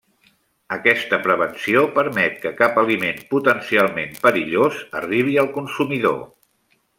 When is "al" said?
5.43-5.53